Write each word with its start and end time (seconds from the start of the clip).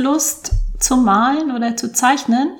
Lust 0.00 0.52
zu 0.78 0.96
malen 0.96 1.52
oder 1.52 1.76
zu 1.76 1.92
zeichnen, 1.92 2.50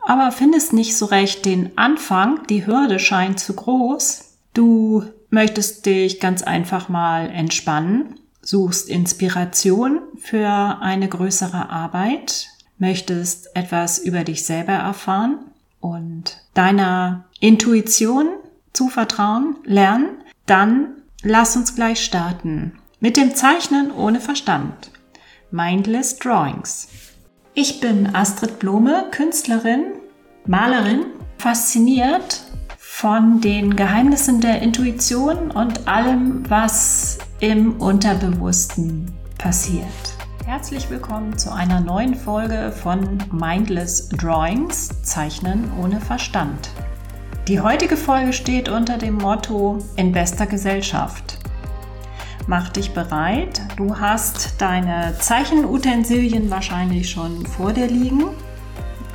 aber 0.00 0.32
findest 0.32 0.72
nicht 0.72 0.96
so 0.96 1.06
recht 1.06 1.44
den 1.44 1.76
Anfang, 1.76 2.46
die 2.48 2.66
Hürde 2.66 2.98
scheint 2.98 3.38
zu 3.38 3.54
groß. 3.54 4.24
Du 4.54 5.04
möchtest 5.30 5.86
dich 5.86 6.18
ganz 6.18 6.42
einfach 6.42 6.88
mal 6.88 7.28
entspannen, 7.28 8.18
suchst 8.42 8.88
Inspiration 8.88 10.00
für 10.18 10.78
eine 10.80 11.08
größere 11.08 11.68
Arbeit, 11.70 12.48
möchtest 12.78 13.54
etwas 13.54 13.98
über 13.98 14.24
dich 14.24 14.44
selber 14.44 14.72
erfahren 14.72 15.38
und 15.80 16.38
deiner 16.54 17.26
Intuition 17.40 18.28
zu 18.72 18.88
vertrauen 18.88 19.56
lernen, 19.64 20.08
dann 20.46 21.02
lass 21.22 21.56
uns 21.56 21.74
gleich 21.74 22.02
starten 22.02 22.78
mit 23.00 23.16
dem 23.16 23.34
Zeichnen 23.34 23.90
ohne 23.90 24.20
Verstand. 24.20 24.90
Mindless 25.50 26.18
Drawings. 26.18 26.88
Ich 27.54 27.80
bin 27.80 28.14
Astrid 28.14 28.58
Blome, 28.58 29.06
Künstlerin, 29.10 29.94
Malerin, 30.44 31.06
fasziniert 31.38 32.42
von 32.76 33.40
den 33.40 33.74
Geheimnissen 33.74 34.42
der 34.42 34.60
Intuition 34.60 35.50
und 35.50 35.88
allem, 35.88 36.42
was 36.50 37.16
im 37.40 37.80
Unterbewussten 37.80 39.10
passiert. 39.38 39.86
Herzlich 40.44 40.90
willkommen 40.90 41.38
zu 41.38 41.50
einer 41.50 41.80
neuen 41.80 42.14
Folge 42.14 42.70
von 42.70 43.16
Mindless 43.32 44.10
Drawings, 44.10 44.90
Zeichnen 45.02 45.72
ohne 45.80 45.98
Verstand. 45.98 46.68
Die 47.46 47.62
heutige 47.62 47.96
Folge 47.96 48.34
steht 48.34 48.68
unter 48.68 48.98
dem 48.98 49.14
Motto 49.14 49.78
In 49.96 50.12
bester 50.12 50.44
Gesellschaft. 50.44 51.37
Mach 52.48 52.70
dich 52.70 52.94
bereit. 52.94 53.60
Du 53.76 54.00
hast 54.00 54.54
deine 54.56 55.14
Zeichenutensilien 55.20 56.50
wahrscheinlich 56.50 57.10
schon 57.10 57.44
vor 57.44 57.74
dir 57.74 57.88
liegen. 57.88 58.24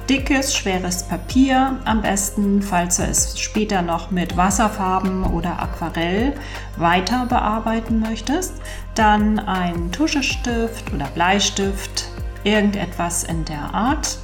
Dickes, 0.08 0.56
schweres 0.56 1.08
Papier 1.08 1.80
am 1.84 2.04
besten, 2.04 2.62
falls 2.62 2.98
du 2.98 3.04
es 3.04 3.40
später 3.40 3.82
noch 3.82 4.12
mit 4.12 4.38
Wasserfarben 4.38 5.24
oder 5.24 5.60
Aquarell 5.60 6.36
weiter 6.78 7.26
bearbeiten 7.26 8.02
möchtest. 8.02 8.54
Dann 8.94 9.40
ein 9.40 9.92
Tuschestift 9.92 10.94
oder 10.94 11.08
Bleistift, 11.16 12.10
irgendetwas 12.44 13.24
in 13.24 13.46
der 13.46 13.74
Art. 13.74 14.20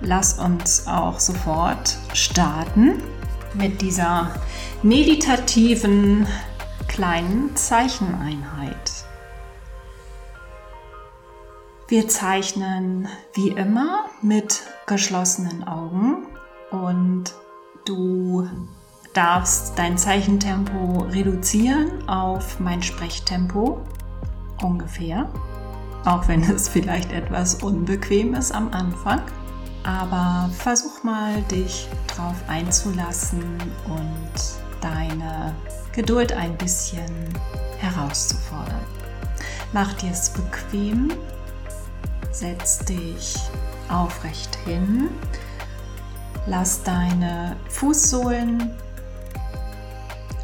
Lass 0.00 0.38
uns 0.38 0.86
auch 0.86 1.18
sofort 1.18 1.96
starten 2.12 3.02
mit 3.54 3.82
dieser 3.82 4.30
meditativen 4.84 6.24
kleinen 6.98 7.54
Zeicheneinheit. 7.54 9.04
Wir 11.86 12.08
zeichnen 12.08 13.06
wie 13.34 13.50
immer 13.50 14.06
mit 14.20 14.64
geschlossenen 14.88 15.62
Augen 15.62 16.26
und 16.72 17.36
du 17.84 18.48
darfst 19.12 19.78
dein 19.78 19.96
Zeichentempo 19.96 21.02
reduzieren 21.12 22.08
auf 22.08 22.58
mein 22.58 22.82
Sprechtempo 22.82 23.80
ungefähr, 24.60 25.28
auch 26.04 26.26
wenn 26.26 26.42
es 26.42 26.68
vielleicht 26.68 27.12
etwas 27.12 27.62
unbequem 27.62 28.34
ist 28.34 28.50
am 28.50 28.72
Anfang. 28.72 29.22
Aber 29.84 30.50
versuch 30.52 31.04
mal, 31.04 31.42
dich 31.42 31.88
drauf 32.08 32.34
einzulassen 32.48 33.56
und 33.86 34.32
deine 34.80 35.54
Geduld 35.98 36.32
ein 36.32 36.56
bisschen 36.56 37.10
herauszufordern. 37.78 38.86
Mach 39.72 39.92
dir 39.94 40.12
es 40.12 40.30
bequem, 40.30 41.10
setz 42.30 42.78
dich 42.84 43.34
aufrecht 43.88 44.54
hin, 44.64 45.08
lass 46.46 46.84
deine 46.84 47.56
Fußsohlen 47.68 48.70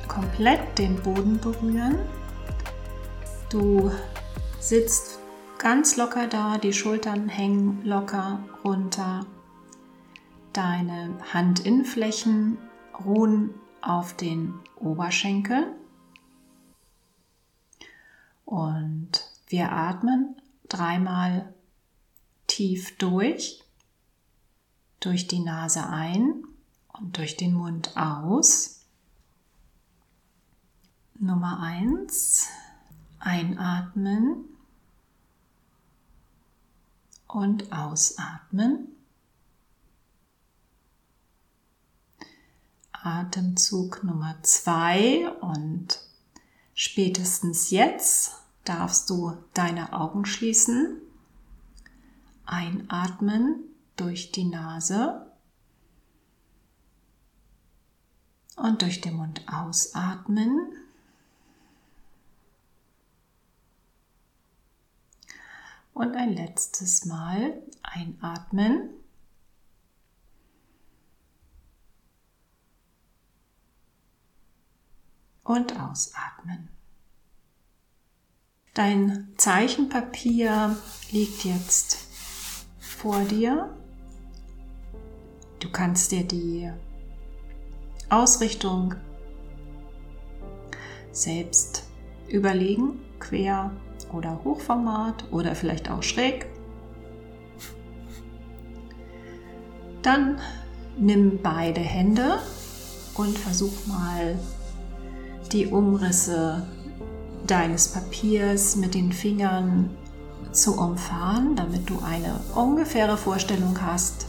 komplett 0.09 0.77
den 0.77 0.97
Boden 0.97 1.39
berühren. 1.39 2.01
Du 3.49 3.93
sitzt 4.59 5.21
ganz 5.59 5.97
locker 5.97 6.27
da, 6.27 6.59
die 6.59 6.73
Schultern 6.73 7.29
hängen 7.29 7.81
locker 7.85 8.41
runter. 8.65 9.25
Deine 10.53 11.11
Handinnenflächen 11.33 12.59
ruhen 13.05 13.55
auf 13.85 14.17
den 14.17 14.55
Oberschenkel 14.77 15.75
und 18.45 19.11
wir 19.49 19.73
atmen 19.73 20.37
dreimal 20.69 21.53
tief 22.47 22.97
durch, 22.99 23.63
durch 25.01 25.27
die 25.27 25.41
Nase 25.41 25.87
ein 25.87 26.45
und 26.93 27.17
durch 27.19 27.37
den 27.37 27.55
Mund 27.55 27.97
aus. 27.97 28.87
Nummer 31.17 31.61
eins 31.61 32.49
einatmen 33.19 34.45
und 37.27 37.73
ausatmen. 37.73 38.94
Atemzug 43.05 44.03
Nummer 44.03 44.37
zwei 44.43 45.31
und 45.41 46.01
spätestens 46.73 47.69
jetzt 47.71 48.33
darfst 48.65 49.11
du 49.11 49.37
deine 49.53 49.93
Augen 49.93 50.25
schließen, 50.25 51.03
einatmen 52.47 53.57
durch 53.97 54.33
die 54.33 54.45
Nase 54.45 55.31
und 58.57 58.81
durch 58.81 59.03
den 59.03 59.17
Mund 59.17 59.43
ausatmen. 59.53 60.73
Und 65.93 66.17
ein 66.17 66.33
letztes 66.33 67.05
Mal 67.05 67.63
einatmen 67.83 68.89
und 75.45 75.79
ausatmen. 75.79 76.69
Dein 78.73 79.29
Zeichenpapier 79.37 80.77
liegt 81.13 81.45
jetzt 81.45 82.09
vor 82.81 83.21
dir. 83.21 83.73
Du 85.61 85.71
kannst 85.71 86.11
dir 86.11 86.25
die 86.25 86.71
Ausrichtung 88.09 88.97
selbst 91.13 91.85
überlegen, 92.29 93.01
quer 93.21 93.71
oder 94.13 94.43
Hochformat 94.43 95.33
oder 95.33 95.55
vielleicht 95.55 95.91
auch 95.91 96.03
schräg. 96.03 96.47
Dann 100.03 100.41
nimm 100.99 101.41
beide 101.43 101.81
Hände 101.81 102.41
und 103.15 103.39
versuch 103.39 103.87
mal 103.87 104.39
die 105.55 105.69
Umrisse 105.69 106.67
deines 107.47 107.89
Papiers 107.89 108.75
mit 108.75 108.95
den 108.95 109.13
Fingern 109.13 109.89
zu 110.51 110.77
umfahren, 110.77 111.55
damit 111.55 111.89
du 111.89 112.01
eine 112.01 112.41
ungefähre 112.57 113.17
Vorstellung 113.17 113.79
hast 113.81 114.27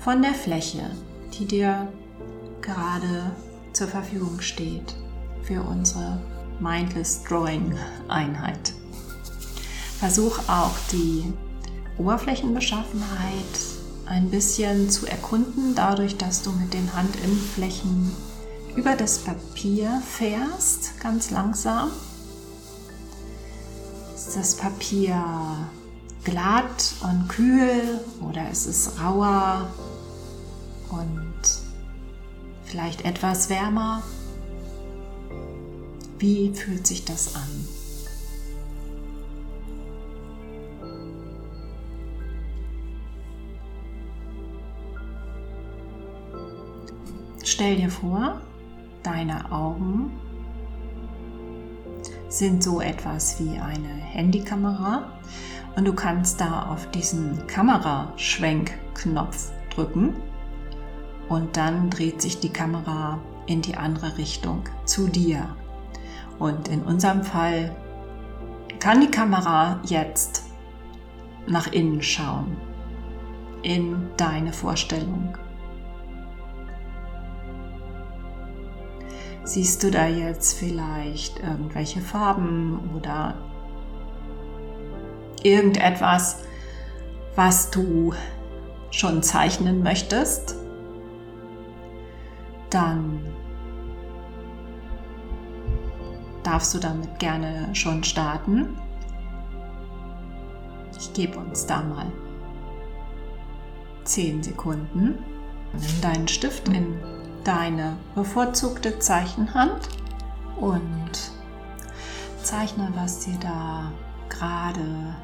von 0.00 0.22
der 0.22 0.34
Fläche, 0.34 0.90
die 1.38 1.44
dir 1.44 1.86
gerade 2.60 3.30
zur 3.72 3.86
Verfügung 3.86 4.40
steht 4.40 4.96
für 5.42 5.62
unsere 5.62 6.20
Mindless 6.58 7.22
Drawing 7.22 7.72
Einheit. 8.08 8.72
Versuch 10.00 10.40
auch 10.48 10.74
die 10.90 11.32
Oberflächenbeschaffenheit 11.96 13.06
ein 14.06 14.30
bisschen 14.30 14.90
zu 14.90 15.06
erkunden, 15.06 15.76
dadurch, 15.76 16.16
dass 16.16 16.42
du 16.42 16.50
mit 16.50 16.74
den 16.74 16.96
Handinnenflächen 16.96 18.10
über 18.76 18.96
das 18.96 19.18
Papier 19.18 20.02
fährst, 20.06 21.00
ganz 21.00 21.30
langsam. 21.30 21.90
Ist 24.14 24.36
das 24.36 24.56
Papier 24.56 25.22
glatt 26.24 26.94
und 27.02 27.28
kühl 27.28 28.00
oder 28.20 28.50
ist 28.50 28.66
es 28.66 29.00
rauer 29.00 29.70
und 30.90 31.34
vielleicht 32.64 33.04
etwas 33.04 33.48
wärmer? 33.48 34.02
Wie 36.18 36.52
fühlt 36.54 36.86
sich 36.86 37.04
das 37.04 37.34
an? 37.34 37.68
Stell 47.42 47.76
dir 47.76 47.90
vor, 47.90 48.40
Deine 49.02 49.50
Augen 49.50 50.12
sind 52.28 52.62
so 52.62 52.80
etwas 52.80 53.40
wie 53.40 53.58
eine 53.58 53.88
Handykamera 53.88 55.18
Und 55.76 55.86
du 55.86 55.94
kannst 55.94 56.40
da 56.40 56.70
auf 56.70 56.90
diesen 56.90 57.46
Kameraschwenkknopf 57.46 59.52
drücken 59.74 60.14
und 61.28 61.56
dann 61.56 61.90
dreht 61.90 62.20
sich 62.20 62.40
die 62.40 62.52
Kamera 62.52 63.20
in 63.46 63.62
die 63.62 63.76
andere 63.76 64.18
Richtung 64.18 64.64
zu 64.84 65.06
dir. 65.06 65.54
Und 66.40 66.68
in 66.68 66.82
unserem 66.82 67.22
Fall 67.22 67.74
kann 68.80 69.00
die 69.00 69.10
Kamera 69.10 69.80
jetzt 69.84 70.42
nach 71.46 71.68
innen 71.68 72.02
schauen, 72.02 72.56
in 73.62 74.08
deine 74.16 74.52
Vorstellung. 74.52 75.38
Siehst 79.50 79.82
du 79.82 79.90
da 79.90 80.06
jetzt 80.06 80.60
vielleicht 80.60 81.40
irgendwelche 81.40 82.00
Farben 82.00 82.88
oder 82.96 83.34
irgendetwas, 85.42 86.44
was 87.34 87.68
du 87.72 88.14
schon 88.92 89.24
zeichnen 89.24 89.82
möchtest? 89.82 90.54
Dann 92.70 93.26
darfst 96.44 96.72
du 96.72 96.78
damit 96.78 97.18
gerne 97.18 97.74
schon 97.74 98.04
starten. 98.04 98.78
Ich 100.96 101.12
gebe 101.12 101.40
uns 101.40 101.66
da 101.66 101.82
mal 101.82 102.06
10 104.04 104.44
Sekunden. 104.44 105.18
Nimm 105.72 106.00
deinen 106.00 106.28
Stift 106.28 106.68
in 106.68 107.00
deine 107.44 107.96
bevorzugte 108.14 108.98
Zeichenhand 108.98 109.88
und 110.56 111.32
zeichne, 112.42 112.88
was 112.94 113.20
dir 113.20 113.38
da 113.40 113.92
gerade 114.28 115.14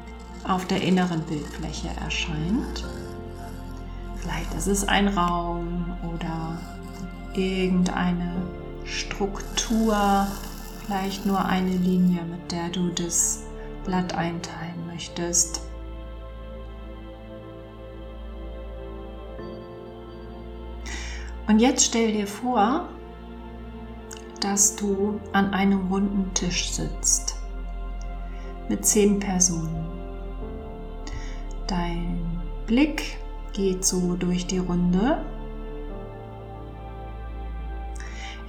auf 0.43 0.65
der 0.65 0.81
inneren 0.81 1.21
Bildfläche 1.21 1.89
erscheint. 2.03 2.85
Vielleicht 4.15 4.53
ist 4.55 4.67
es 4.67 4.87
ein 4.87 5.07
Raum 5.07 5.97
oder 6.13 6.57
irgendeine 7.33 8.33
Struktur, 8.85 10.27
vielleicht 10.85 11.25
nur 11.25 11.45
eine 11.45 11.71
Linie, 11.71 12.23
mit 12.23 12.51
der 12.51 12.69
du 12.69 12.89
das 12.89 13.43
Blatt 13.85 14.15
einteilen 14.15 14.87
möchtest. 14.87 15.61
Und 21.47 21.59
jetzt 21.59 21.85
stell 21.85 22.11
dir 22.11 22.27
vor, 22.27 22.89
dass 24.41 24.75
du 24.75 25.19
an 25.31 25.53
einem 25.53 25.87
runden 25.87 26.33
Tisch 26.33 26.71
sitzt 26.71 27.35
mit 28.69 28.85
zehn 28.85 29.19
Personen. 29.19 29.87
Dein 31.67 32.41
Blick 32.65 33.17
geht 33.53 33.85
so 33.85 34.15
durch 34.15 34.45
die 34.45 34.59
Runde. 34.59 35.25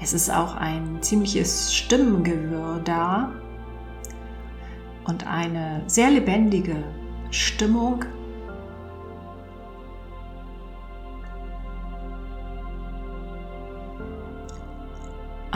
Es 0.01 0.13
ist 0.13 0.31
auch 0.31 0.57
ein 0.57 0.99
ziemliches 1.01 1.75
Stimmengewirr 1.75 2.81
da 2.85 3.33
und 5.05 5.27
eine 5.27 5.83
sehr 5.87 6.11
lebendige 6.11 6.83
Stimmung 7.31 8.05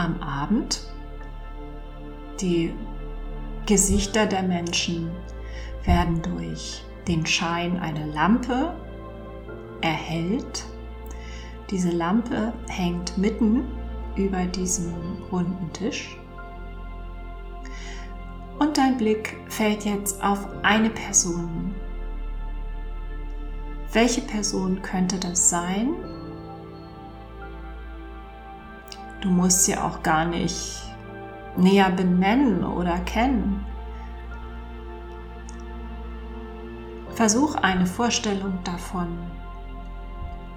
am 0.03 0.21
Abend. 0.21 0.81
Die 2.41 2.73
Gesichter 3.65 4.25
der 4.25 4.43
Menschen 4.43 5.09
werden 5.85 6.21
durch 6.21 6.83
den 7.07 7.25
Schein 7.25 7.79
einer 7.79 8.05
Lampe 8.07 8.73
erhellt. 9.81 10.65
Diese 11.69 11.91
Lampe 11.91 12.53
hängt 12.67 13.17
mitten 13.17 13.63
über 14.15 14.45
diesem 14.45 14.93
runden 15.31 15.71
Tisch. 15.73 16.17
Und 18.59 18.77
dein 18.77 18.97
Blick 18.97 19.37
fällt 19.47 19.85
jetzt 19.85 20.23
auf 20.23 20.47
eine 20.61 20.89
Person. 20.89 21.73
Welche 23.91 24.21
Person 24.21 24.81
könnte 24.81 25.19
das 25.19 25.49
sein? 25.49 25.93
Du 29.23 29.29
musst 29.29 29.63
sie 29.63 29.77
auch 29.77 30.03
gar 30.03 30.25
nicht 30.25 30.83
näher 31.55 31.89
benennen 31.91 32.61
oder 32.65 32.99
kennen. 32.99 33.65
Versuch 37.11 37.55
eine 37.55 37.85
Vorstellung 37.85 38.59
davon 38.65 39.07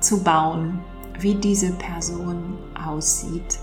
zu 0.01 0.21
bauen, 0.25 0.81
wie 1.21 1.37
diese 1.37 1.75
Person 1.75 2.59
aussieht. 2.85 3.61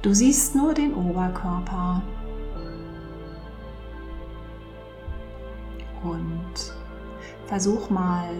Du 0.00 0.14
siehst 0.14 0.54
nur 0.54 0.72
den 0.72 0.94
Oberkörper 0.94 2.00
und 6.02 6.72
versuch 7.44 7.90
mal 7.90 8.30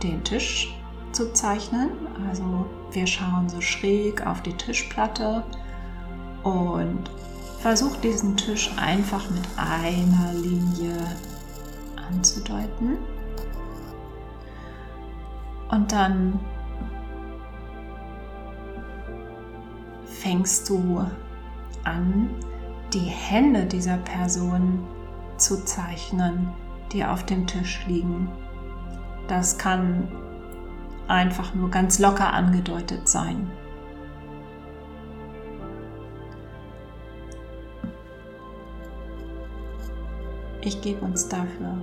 den 0.00 0.22
Tisch 0.22 0.72
zu 1.12 1.32
zeichnen. 1.32 1.90
Also 2.28 2.66
wir 2.90 3.06
schauen 3.06 3.48
so 3.48 3.60
schräg 3.60 4.26
auf 4.26 4.42
die 4.42 4.56
Tischplatte 4.56 5.44
und 6.42 7.10
versuch 7.60 7.96
diesen 7.96 8.36
Tisch 8.36 8.70
einfach 8.76 9.30
mit 9.30 9.44
einer 9.56 10.32
Linie 10.34 10.96
anzudeuten. 12.08 12.98
Und 15.70 15.90
dann 15.92 16.38
fängst 20.04 20.68
du 20.68 21.04
an, 21.84 22.30
die 22.92 22.98
Hände 22.98 23.64
dieser 23.64 23.96
Person 23.96 24.86
zu 25.38 25.64
zeichnen, 25.64 26.50
die 26.92 27.04
auf 27.04 27.24
dem 27.24 27.46
Tisch 27.46 27.84
liegen. 27.86 28.28
Das 29.28 29.56
kann 29.56 30.08
einfach 31.08 31.54
nur 31.54 31.70
ganz 31.70 31.98
locker 31.98 32.32
angedeutet 32.32 33.08
sein. 33.08 33.50
Ich 40.64 40.80
gebe 40.80 41.04
uns 41.04 41.28
dafür 41.28 41.76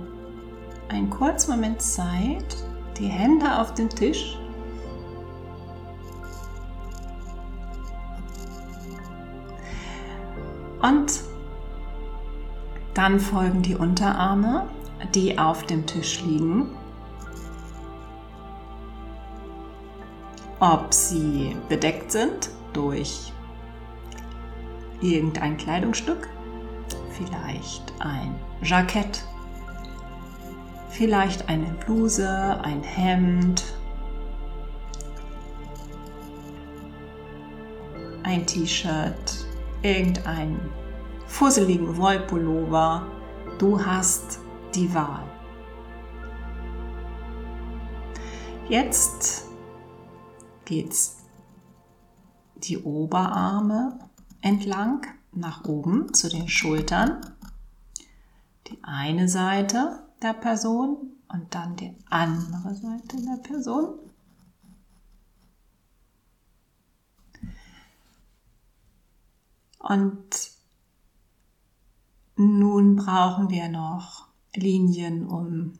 einen 0.88 1.10
kurzen 1.10 1.52
Moment 1.52 1.82
Zeit, 1.82 2.56
die 2.98 3.08
Hände 3.08 3.58
auf 3.58 3.74
dem 3.74 3.88
Tisch. 3.88 4.38
Und 10.82 11.20
dann 12.94 13.20
folgen 13.20 13.62
die 13.62 13.76
Unterarme, 13.76 14.66
die 15.14 15.38
auf 15.38 15.64
dem 15.66 15.86
Tisch 15.86 16.22
liegen. 16.22 16.70
Ob 20.60 20.92
sie 20.92 21.56
bedeckt 21.68 22.12
sind 22.12 22.50
durch 22.72 23.32
irgendein 25.00 25.56
Kleidungsstück, 25.56 26.28
vielleicht 27.10 27.92
ein 28.00 28.34
Jackett, 28.62 29.24
vielleicht 30.90 31.48
eine 31.48 31.72
Bluse, 31.86 32.60
ein 32.62 32.82
Hemd, 32.82 33.64
ein 38.22 38.44
T-Shirt, 38.46 39.46
irgendein 39.82 40.60
fusseligen 41.26 41.96
Wollpullover. 41.96 43.06
Du 43.58 43.82
hast 43.82 44.40
die 44.74 44.92
Wahl. 44.94 45.24
Jetzt 48.68 49.49
geht's 50.70 51.16
die 52.54 52.78
Oberarme 52.78 53.98
entlang 54.40 55.04
nach 55.32 55.64
oben 55.64 56.14
zu 56.14 56.28
den 56.28 56.48
Schultern. 56.48 57.20
Die 58.68 58.78
eine 58.84 59.28
Seite 59.28 60.06
der 60.22 60.32
Person 60.32 61.16
und 61.28 61.54
dann 61.54 61.74
die 61.74 61.92
andere 62.08 62.74
Seite 62.76 63.16
der 63.16 63.38
Person. 63.42 63.98
Und 69.80 70.52
nun 72.36 72.94
brauchen 72.94 73.50
wir 73.50 73.68
noch 73.68 74.28
Linien 74.54 75.26
um 75.26 75.78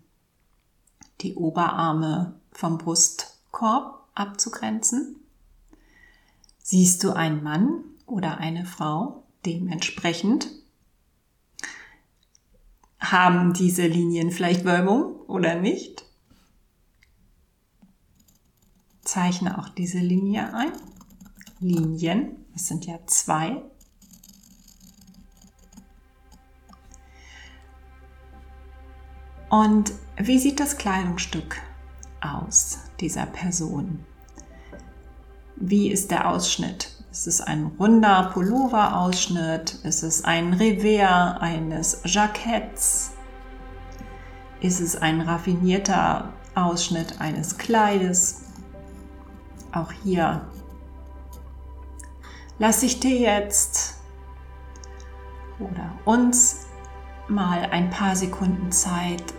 die 1.21 1.37
Oberarme 1.37 2.41
vom 2.51 2.79
Brustkorb 2.79 4.00
abzugrenzen? 4.21 5.17
Siehst 6.63 7.03
du 7.03 7.13
einen 7.13 7.43
Mann 7.43 7.83
oder 8.07 8.39
eine 8.39 8.65
Frau 8.65 9.25
dementsprechend? 9.45 10.49
haben 13.01 13.55
diese 13.55 13.87
Linien 13.87 14.31
vielleicht 14.31 14.65
Wölbung 14.65 15.17
oder 15.27 15.57
nicht? 15.57 16.05
Zeichne 19.03 19.59
auch 19.59 19.69
diese 19.71 19.99
Linie 19.99 20.55
ein. 20.55 20.73
Linien, 21.59 22.37
es 22.55 22.69
sind 22.69 22.87
ja 22.87 22.99
zwei. 23.07 23.63
Und 29.49 29.93
wie 30.17 30.39
sieht 30.39 30.61
das 30.61 30.79
Kleidungsstück 30.79 31.61
aus 32.21 32.79
dieser 33.01 33.27
Person? 33.27 34.07
Wie 35.63 35.91
ist 35.91 36.11
der 36.11 36.27
Ausschnitt? 36.27 36.91
Ist 37.11 37.27
es 37.27 37.43
ein 37.43 37.73
runder 37.79 38.31
Pullover-Ausschnitt? 38.33 39.75
Ist 39.85 40.03
es 40.03 40.25
ein 40.25 40.55
Revers 40.55 41.39
eines 41.43 42.01
Jacketts? 42.07 43.13
Ist 44.63 44.81
es 44.81 44.97
ein 44.97 45.21
raffinierter 45.21 46.33
Ausschnitt 46.55 47.21
eines 47.21 47.59
Kleides? 47.59 48.47
Auch 49.73 49.93
hier 50.03 50.47
lasse 52.59 52.87
ich 52.87 52.99
dir 52.99 53.19
jetzt 53.19 53.97
oder 55.59 55.93
uns 56.07 56.69
mal 57.29 57.69
ein 57.71 57.91
paar 57.91 58.17
Sekunden 58.17 58.73
Zeit, 58.73 59.35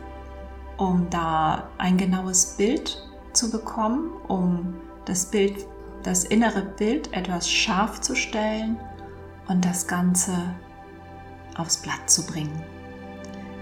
um 0.77 1.09
da 1.09 1.67
ein 1.79 1.97
genaues 1.97 2.57
Bild 2.57 3.01
zu 3.33 3.49
bekommen, 3.49 4.11
um 4.27 4.75
das 5.05 5.25
Bild 5.25 5.65
das 6.03 6.23
innere 6.23 6.61
Bild 6.61 7.13
etwas 7.13 7.49
scharf 7.49 8.01
zu 8.01 8.15
stellen 8.15 8.77
und 9.47 9.65
das 9.65 9.87
Ganze 9.87 10.33
aufs 11.57 11.77
Blatt 11.77 12.09
zu 12.09 12.25
bringen. 12.25 12.63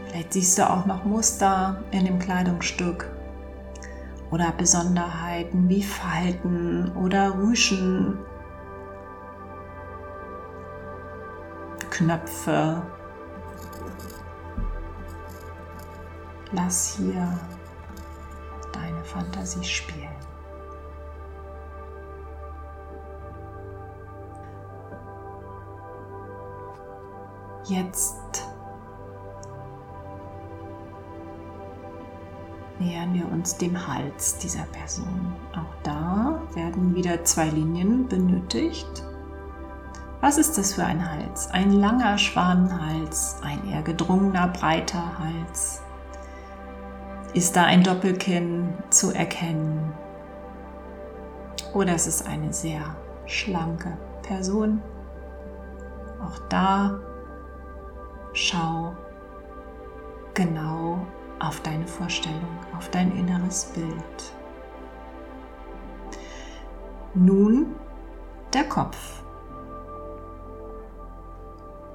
Vielleicht 0.07 0.33
siehst 0.33 0.57
du 0.57 0.69
auch 0.69 0.85
noch 0.85 1.05
Muster 1.05 1.83
in 1.91 2.05
dem 2.05 2.19
Kleidungsstück 2.19 3.11
oder 4.31 4.51
Besonderheiten 4.51 5.69
wie 5.69 5.83
Falten 5.83 6.91
oder 6.95 7.37
Rüschen, 7.37 8.17
Knöpfe. 11.89 12.81
Lass 16.51 16.97
hier 16.97 17.39
deine 18.71 19.03
Fantasie 19.03 19.63
spielen. 19.63 20.18
Jetzt 27.69 28.47
nähern 32.79 33.13
wir 33.13 33.31
uns 33.31 33.57
dem 33.57 33.87
Hals 33.87 34.39
dieser 34.39 34.63
Person. 34.63 35.35
Auch 35.53 35.75
da 35.83 36.41
werden 36.55 36.95
wieder 36.95 37.23
zwei 37.25 37.47
Linien 37.49 38.07
benötigt. 38.07 39.03
Was 40.19 40.39
ist 40.39 40.57
das 40.57 40.73
für 40.73 40.83
ein 40.83 41.11
Hals? 41.11 41.51
Ein 41.51 41.73
langer 41.73 42.17
Schwanenhals, 42.17 43.37
ein 43.43 43.63
eher 43.69 43.83
gedrungener, 43.83 44.47
breiter 44.47 45.19
Hals. 45.19 45.83
Ist 47.35 47.55
da 47.55 47.65
ein 47.65 47.83
Doppelkinn 47.83 48.73
zu 48.89 49.11
erkennen? 49.11 49.93
Oder 51.75 51.93
ist 51.93 52.07
es 52.07 52.25
eine 52.25 52.51
sehr 52.51 52.81
schlanke 53.27 53.95
Person? 54.23 54.81
Auch 56.19 56.39
da 56.49 56.99
schau 58.39 58.95
genau 60.33 61.05
auf 61.39 61.59
deine 61.61 61.85
Vorstellung, 61.85 62.57
auf 62.77 62.89
dein 62.89 63.11
inneres 63.17 63.65
Bild. 63.65 64.33
Nun 67.13 67.75
der 68.53 68.63
Kopf. 68.63 69.23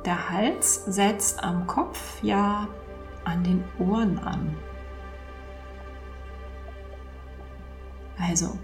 Der 0.04 0.28
Hals 0.30 0.84
setzt 0.84 1.42
am 1.42 1.66
Kopf 1.66 2.22
ja 2.22 2.68
an 3.24 3.42
den 3.42 3.64
Ohren 3.78 4.18
an. 4.18 4.54
Also 8.18 8.58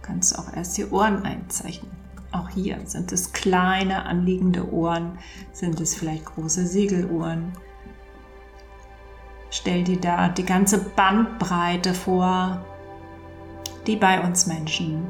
kannst 0.00 0.32
du 0.32 0.40
auch 0.40 0.52
erst 0.54 0.78
die 0.78 0.86
Ohren 0.86 1.22
einzeichnen. 1.22 2.05
Auch 2.32 2.48
hier 2.48 2.78
sind 2.84 3.12
es 3.12 3.32
kleine 3.32 4.04
anliegende 4.04 4.70
Ohren, 4.72 5.18
sind 5.52 5.80
es 5.80 5.94
vielleicht 5.94 6.24
große 6.24 6.66
Segelohren. 6.66 7.52
Stell 9.50 9.84
dir 9.84 10.00
da 10.00 10.28
die 10.28 10.44
ganze 10.44 10.78
Bandbreite 10.78 11.94
vor, 11.94 12.64
die 13.86 13.96
bei 13.96 14.20
uns 14.20 14.46
Menschen 14.46 15.06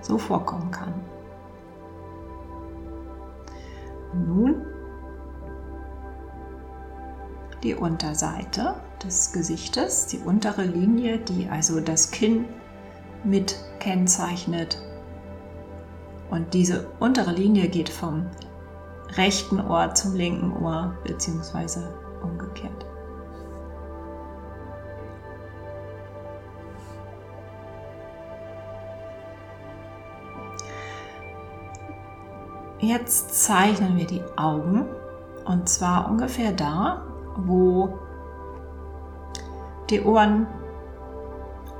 so 0.00 0.18
vorkommen 0.18 0.70
kann. 0.70 0.94
Nun 4.12 4.66
die 7.62 7.74
Unterseite 7.74 8.74
des 9.02 9.32
Gesichtes, 9.32 10.06
die 10.06 10.18
untere 10.18 10.62
Linie, 10.62 11.18
die 11.18 11.48
also 11.48 11.80
das 11.80 12.10
Kinn 12.10 12.46
mit 13.24 13.56
kennzeichnet 13.80 14.78
und 16.30 16.54
diese 16.54 16.86
untere 17.00 17.32
Linie 17.32 17.68
geht 17.68 17.88
vom 17.88 18.26
rechten 19.16 19.60
Ohr 19.60 19.94
zum 19.94 20.14
linken 20.14 20.52
Ohr, 20.62 20.94
beziehungsweise 21.04 21.94
umgekehrt. 22.22 22.86
Jetzt 32.80 33.44
zeichnen 33.44 33.96
wir 33.96 34.06
die 34.06 34.22
Augen 34.36 34.86
und 35.44 35.68
zwar 35.68 36.08
ungefähr 36.08 36.52
da, 36.52 37.02
wo 37.36 37.98
die 39.90 40.00
Ohren 40.02 40.46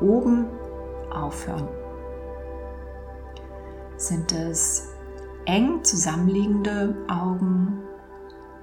oben 0.00 0.47
aufhören. 1.11 1.69
Sind 3.99 4.31
es 4.31 4.90
eng 5.45 5.83
zusammenliegende 5.83 6.95
Augen 7.09 7.83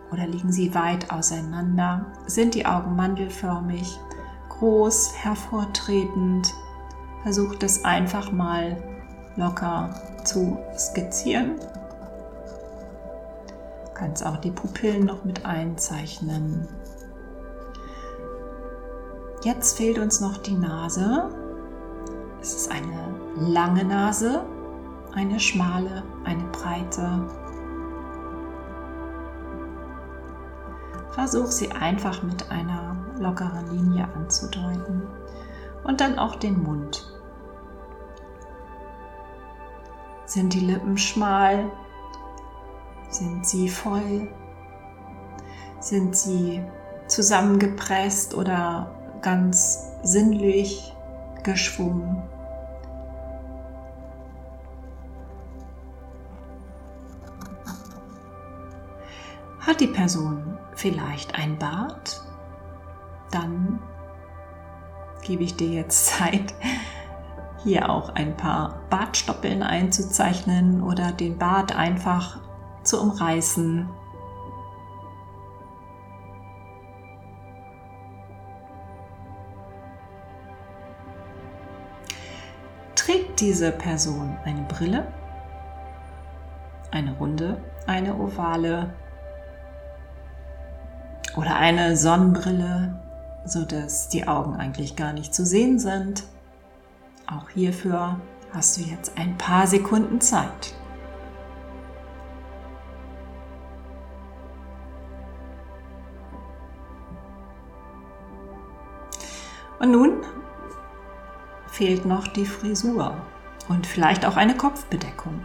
oder 0.09 0.25
liegen 0.27 0.49
sie 0.49 0.73
weit 0.73 1.11
auseinander? 1.11 2.05
Sind 2.25 2.55
die 2.55 2.65
Augen 2.65 2.95
mandelförmig, 2.95 3.99
groß, 4.47 5.13
hervortretend? 5.13 6.53
Versucht 7.23 7.63
es 7.63 7.83
einfach 7.83 8.31
mal 8.31 8.77
locker 9.35 9.93
zu 10.23 10.57
skizzieren. 10.77 11.59
Du 13.87 13.93
kannst 13.93 14.25
auch 14.25 14.37
die 14.37 14.51
Pupillen 14.51 15.05
noch 15.05 15.25
mit 15.25 15.45
einzeichnen. 15.45 16.65
Jetzt 19.43 19.75
fehlt 19.75 19.99
uns 19.99 20.21
noch 20.21 20.37
die 20.37 20.55
Nase. 20.55 21.29
Es 22.41 22.55
ist 22.55 22.71
eine 22.71 23.19
lange 23.35 23.83
Nase 23.83 24.45
eine 25.15 25.39
schmale, 25.39 26.03
eine 26.25 26.43
breite. 26.45 27.27
Versuch 31.11 31.47
sie 31.47 31.71
einfach 31.71 32.21
mit 32.21 32.51
einer 32.51 32.97
lockeren 33.17 33.71
Linie 33.71 34.07
anzudeuten 34.13 35.07
und 35.85 36.01
dann 36.01 36.19
auch 36.19 36.35
den 36.35 36.61
Mund. 36.61 37.09
Sind 40.25 40.53
die 40.53 40.59
Lippen 40.59 40.97
schmal? 40.97 41.71
Sind 43.09 43.45
sie 43.45 43.69
voll? 43.69 44.27
Sind 45.79 46.17
sie 46.17 46.61
zusammengepresst 47.07 48.35
oder 48.35 48.91
ganz 49.21 49.91
sinnlich 50.03 50.93
geschwungen? 51.43 52.23
Hat 59.65 59.81
die 59.81 59.87
Person 59.87 60.59
vielleicht 60.75 61.33
ein 61.33 61.57
Bart? 61.57 62.21
Dann 63.31 63.79
gebe 65.23 65.41
ich 65.41 65.55
dir 65.55 65.69
jetzt 65.69 66.05
Zeit, 66.19 66.53
hier 67.63 67.89
auch 67.89 68.09
ein 68.09 68.37
paar 68.37 68.81
Bartstoppeln 68.91 69.63
einzuzeichnen 69.63 70.83
oder 70.83 71.11
den 71.11 71.39
Bart 71.39 71.75
einfach 71.75 72.41
zu 72.83 73.01
umreißen. 73.01 73.89
Trägt 82.93 83.39
diese 83.39 83.71
Person 83.71 84.37
eine 84.45 84.61
Brille? 84.61 85.11
Eine 86.91 87.17
runde, 87.17 87.59
eine 87.87 88.15
ovale 88.15 88.93
oder 91.35 91.55
eine 91.57 91.97
Sonnenbrille, 91.97 92.99
sodass 93.45 94.09
die 94.09 94.27
Augen 94.27 94.55
eigentlich 94.55 94.95
gar 94.95 95.13
nicht 95.13 95.33
zu 95.33 95.45
sehen 95.45 95.79
sind. 95.79 96.23
Auch 97.27 97.49
hierfür 97.49 98.19
hast 98.53 98.77
du 98.77 98.81
jetzt 98.81 99.17
ein 99.17 99.37
paar 99.37 99.67
Sekunden 99.67 100.21
Zeit. 100.21 100.73
Und 109.79 109.91
nun 109.91 110.23
fehlt 111.67 112.05
noch 112.05 112.27
die 112.27 112.45
Frisur 112.45 113.17
und 113.67 113.85
vielleicht 113.85 114.25
auch 114.25 114.37
eine 114.37 114.55
Kopfbedeckung. 114.55 115.41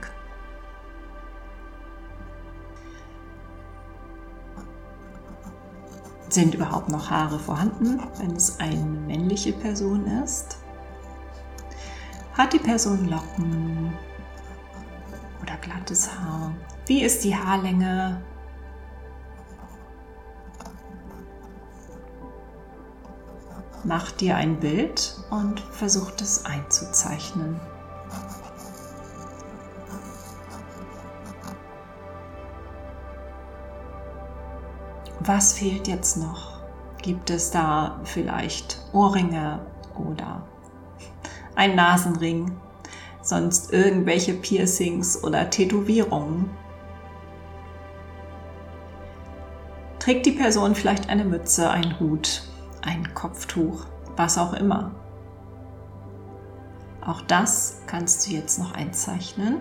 Sind 6.31 6.55
überhaupt 6.55 6.89
noch 6.89 7.11
Haare 7.11 7.41
vorhanden, 7.41 8.01
wenn 8.19 8.37
es 8.37 8.61
eine 8.61 8.85
männliche 8.85 9.53
Person 9.53 10.07
ist? 10.23 10.59
Hat 12.35 12.53
die 12.53 12.61
Person 12.61 13.09
Locken 13.09 13.93
oder 15.43 15.57
glattes 15.57 16.09
Haar? 16.09 16.53
Wie 16.87 17.03
ist 17.03 17.25
die 17.25 17.35
Haarlänge? 17.35 18.23
Mach 23.83 24.13
dir 24.13 24.37
ein 24.37 24.61
Bild 24.61 25.17
und 25.31 25.59
versuch 25.59 26.13
es 26.21 26.45
einzuzeichnen. 26.45 27.61
Was 35.21 35.53
fehlt 35.53 35.87
jetzt 35.87 36.17
noch? 36.17 36.61
Gibt 37.03 37.31
es 37.31 37.51
da 37.51 38.01
vielleicht 38.05 38.81
Ohrringe 38.93 39.61
oder 39.99 40.43
ein 41.55 41.75
Nasenring? 41.75 42.53
Sonst 43.23 43.73
irgendwelche 43.73 44.35
Piercings 44.35 45.23
oder 45.23 45.51
Tätowierungen? 45.51 46.51
Trägt 49.99 50.25
die 50.25 50.33
Person 50.33 50.75
vielleicht 50.75 51.11
eine 51.11 51.25
Mütze, 51.25 51.71
einen 51.71 52.01
Hut 52.01 52.43
ein 52.83 53.15
Kopftuch, 53.15 53.85
was 54.17 54.39
auch 54.39 54.53
immer. 54.55 54.93
Auch 57.05 57.21
das 57.23 57.83
kannst 57.87 58.27
du 58.27 58.33
jetzt 58.33 58.59
noch 58.59 58.73
einzeichnen. 58.73 59.59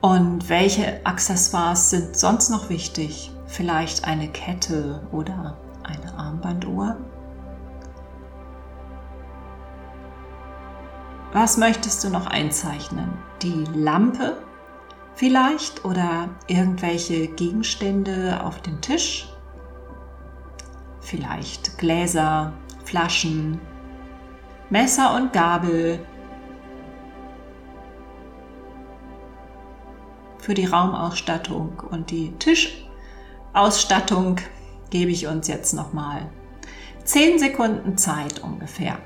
Und 0.00 0.48
welche 0.48 1.04
Accessoires 1.04 1.90
sind 1.90 2.16
sonst 2.16 2.50
noch 2.50 2.70
wichtig? 2.70 3.32
Vielleicht 3.46 4.04
eine 4.04 4.28
Kette 4.28 5.00
oder 5.10 5.58
eine 5.82 6.16
Armbanduhr? 6.16 6.96
Was 11.32 11.56
möchtest 11.56 12.04
du 12.04 12.10
noch 12.10 12.26
einzeichnen? 12.26 13.12
Die 13.42 13.64
Lampe 13.74 14.36
vielleicht 15.18 15.84
oder 15.84 16.28
irgendwelche 16.46 17.26
Gegenstände 17.26 18.40
auf 18.42 18.62
dem 18.62 18.80
Tisch. 18.80 19.28
Vielleicht 21.00 21.76
Gläser, 21.76 22.52
Flaschen, 22.84 23.60
Messer 24.70 25.16
und 25.16 25.32
Gabel. 25.32 25.98
Für 30.48 30.54
die 30.54 30.64
Raumausstattung 30.64 31.82
und 31.90 32.10
die 32.10 32.32
Tischausstattung 32.38 34.36
gebe 34.88 35.10
ich 35.10 35.26
uns 35.26 35.46
jetzt 35.46 35.74
nochmal 35.74 36.30
10 37.04 37.38
Sekunden 37.38 37.98
Zeit 37.98 38.42
ungefähr. 38.42 38.96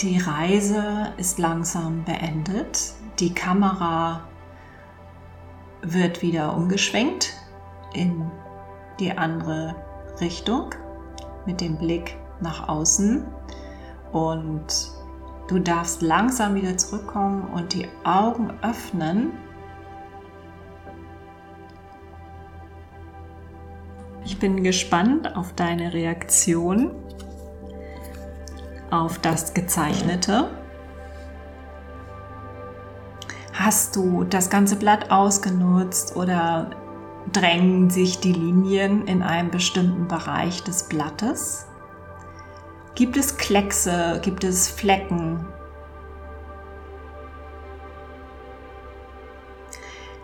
Die 0.00 0.18
Reise 0.18 1.12
ist 1.16 1.40
langsam 1.40 2.04
beendet. 2.04 2.92
Die 3.18 3.34
Kamera 3.34 4.28
wird 5.84 6.22
wieder 6.22 6.56
umgeschwenkt 6.56 7.32
in 7.92 8.30
die 8.98 9.12
andere 9.16 9.76
Richtung 10.20 10.74
mit 11.46 11.60
dem 11.60 11.76
Blick 11.76 12.16
nach 12.40 12.68
außen 12.68 13.24
und 14.12 14.66
du 15.48 15.58
darfst 15.58 16.02
langsam 16.02 16.54
wieder 16.54 16.76
zurückkommen 16.76 17.44
und 17.52 17.74
die 17.74 17.86
Augen 18.04 18.52
öffnen. 18.62 19.32
Ich 24.24 24.38
bin 24.38 24.62
gespannt 24.62 25.36
auf 25.36 25.52
deine 25.52 25.92
Reaktion 25.92 26.92
auf 28.90 29.18
das 29.18 29.52
Gezeichnete. 29.52 30.63
Hast 33.64 33.96
du 33.96 34.24
das 34.24 34.50
ganze 34.50 34.76
Blatt 34.76 35.10
ausgenutzt 35.10 36.16
oder 36.16 36.68
drängen 37.32 37.88
sich 37.88 38.20
die 38.20 38.34
Linien 38.34 39.06
in 39.06 39.22
einem 39.22 39.50
bestimmten 39.50 40.06
Bereich 40.06 40.62
des 40.64 40.82
Blattes? 40.82 41.66
Gibt 42.94 43.16
es 43.16 43.38
Kleckse? 43.38 44.20
Gibt 44.22 44.44
es 44.44 44.68
Flecken? 44.68 45.46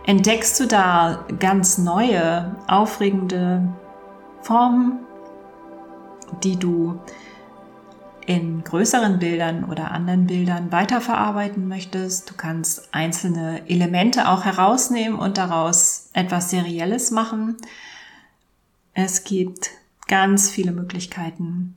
Entdeckst 0.04 0.60
du 0.60 0.66
da 0.66 1.24
ganz 1.38 1.78
neue, 1.78 2.54
aufregende 2.68 3.66
Formen, 4.42 4.98
die 6.44 6.58
du 6.58 7.00
in 8.26 8.64
größeren 8.64 9.18
Bildern 9.18 9.64
oder 9.64 9.90
anderen 9.90 10.26
Bildern 10.26 10.72
weiterverarbeiten 10.72 11.68
möchtest. 11.68 12.30
Du 12.30 12.34
kannst 12.34 12.88
einzelne 12.92 13.68
Elemente 13.68 14.28
auch 14.28 14.44
herausnehmen 14.44 15.18
und 15.18 15.38
daraus 15.38 16.10
etwas 16.12 16.50
Serielles 16.50 17.10
machen. 17.10 17.56
Es 18.94 19.24
gibt 19.24 19.70
ganz 20.08 20.50
viele 20.50 20.72
Möglichkeiten. 20.72 21.76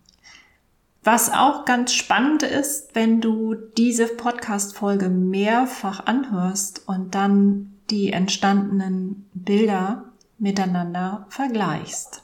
Was 1.03 1.31
auch 1.31 1.65
ganz 1.65 1.93
spannend 1.93 2.43
ist, 2.43 2.95
wenn 2.95 3.19
du 3.19 3.55
diese 3.55 4.07
Podcast-Folge 4.07 5.09
mehrfach 5.09 6.05
anhörst 6.05 6.87
und 6.87 7.13
dann 7.13 7.73
die 7.89 8.13
entstandenen 8.13 9.29
Bilder 9.33 10.05
miteinander 10.37 11.25
vergleichst. 11.29 12.23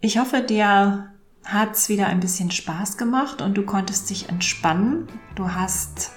Ich 0.00 0.18
hoffe, 0.18 0.40
dir 0.40 1.10
hat 1.48 1.74
es 1.74 1.88
wieder 1.88 2.06
ein 2.08 2.20
bisschen 2.20 2.50
Spaß 2.50 2.98
gemacht 2.98 3.40
und 3.40 3.56
du 3.56 3.62
konntest 3.62 4.10
dich 4.10 4.28
entspannen. 4.28 5.08
Du 5.34 5.50
hast 5.50 6.10